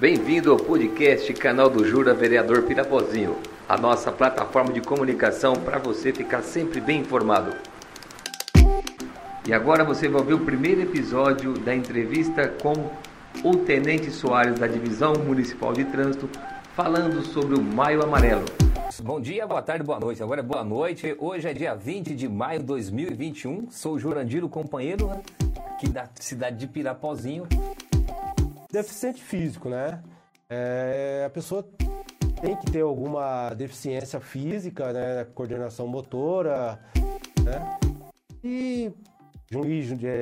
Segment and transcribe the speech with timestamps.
[0.00, 3.36] Bem-vindo ao podcast Canal do Jura Vereador Pirapozinho,
[3.68, 7.56] a nossa plataforma de comunicação para você ficar sempre bem informado.
[9.44, 12.92] E agora você vai ouvir o primeiro episódio da entrevista com
[13.42, 16.30] o Tenente Soares da Divisão Municipal de Trânsito,
[16.76, 18.44] falando sobre o Maio Amarelo.
[19.02, 20.22] Bom dia, boa tarde, boa noite.
[20.22, 21.16] Agora é boa noite.
[21.18, 23.68] Hoje é dia 20 de maio de 2021.
[23.72, 25.10] Sou o Jurandiro, companheiro
[25.72, 27.48] aqui da cidade de Pirapozinho.
[28.70, 30.02] Deficiente físico, né?
[30.50, 31.66] É, a pessoa
[32.40, 35.24] tem que ter alguma deficiência física, né?
[35.34, 36.78] Coordenação motora,
[37.42, 37.78] né?
[38.42, 38.92] E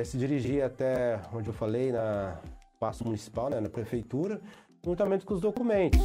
[0.05, 2.39] se dirigir até onde eu falei, na
[2.77, 3.59] espaço municipal, né?
[3.59, 4.39] na prefeitura,
[4.85, 5.99] juntamente com os documentos.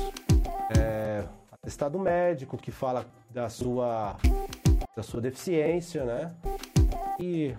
[0.76, 1.22] É,
[1.66, 4.16] estado médico que fala da sua,
[4.96, 6.34] da sua deficiência, né?
[7.20, 7.54] E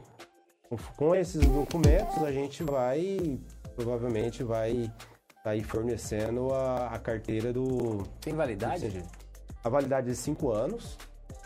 [0.98, 3.40] com esses documentos a gente vai,
[3.76, 8.04] provavelmente vai estar tá aí fornecendo a, a carteira do...
[8.22, 9.04] Tem validade?
[9.64, 10.98] A validade de 5 anos,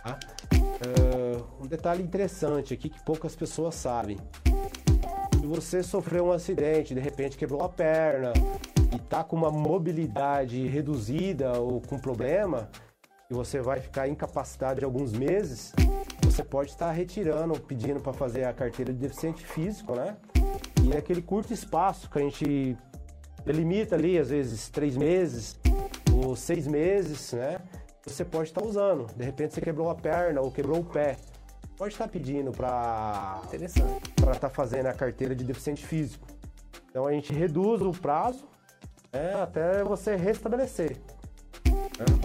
[0.04, 0.20] tá?
[0.54, 4.18] Uh, um detalhe interessante aqui que poucas pessoas sabem.
[5.40, 8.34] Se você sofreu um acidente, de repente quebrou a perna,
[8.94, 12.70] e tá com uma mobilidade reduzida ou com problema,
[13.30, 15.74] e você vai ficar incapacitado de alguns meses,
[16.24, 20.16] você pode estar retirando, pedindo para fazer a carteira de deficiente físico, né?
[20.84, 22.78] E é aquele curto espaço que a gente
[23.46, 25.60] delimita ali, às vezes três meses
[26.14, 27.60] ou seis meses, né?
[28.06, 29.08] Você pode estar usando.
[29.16, 31.18] De repente você quebrou a perna ou quebrou o pé.
[31.78, 33.42] Pode estar pedindo para
[34.16, 36.28] para estar tá fazendo a carteira de deficiente físico.
[36.90, 38.48] Então a gente reduz o prazo
[39.12, 40.98] é, até você restabelecer.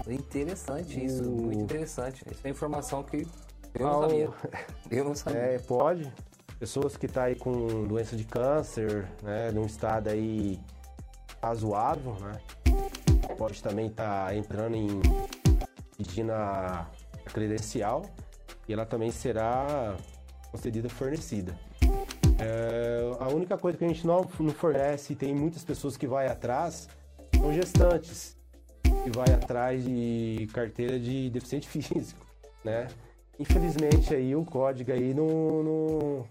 [0.06, 0.12] É.
[0.12, 1.42] Interessante isso, o...
[1.42, 2.24] muito interessante.
[2.30, 3.26] Isso é informação que
[3.74, 4.30] eu não sabia.
[4.90, 5.40] Eu não sabia.
[5.40, 6.12] É, pode.
[6.62, 10.60] Pessoas que estão tá aí com doença de câncer, né, num estado aí
[11.42, 12.40] razoável, né?
[13.36, 14.86] Pode também estar tá entrando em
[15.96, 16.88] pedindo a
[17.24, 18.04] credencial
[18.68, 19.96] e ela também será
[20.52, 21.58] concedida fornecida.
[22.38, 26.28] É, a única coisa que a gente não, não fornece, tem muitas pessoas que vai
[26.28, 26.88] atrás,
[27.38, 28.36] são gestantes,
[28.84, 32.24] que vai atrás de carteira de deficiente físico,
[32.64, 32.86] né?
[33.36, 35.26] Infelizmente aí o código aí não,
[35.64, 36.24] não,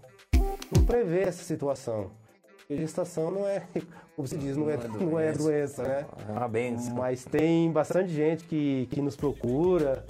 [0.74, 2.10] não prevê essa situação.
[2.58, 3.66] Porque gestação não é,
[4.16, 6.06] como se diz, não é, não é, doença, né?
[6.28, 6.94] É uma benção.
[6.94, 10.04] Mas tem bastante gente que, que nos procura,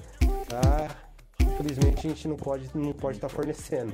[0.49, 0.97] tá?
[1.41, 3.93] Infelizmente a gente não pode, não pode estar tá fornecendo.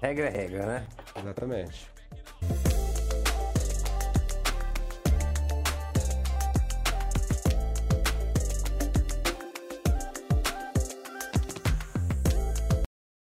[0.00, 0.86] Regra é regra, né?
[1.16, 1.90] Exatamente.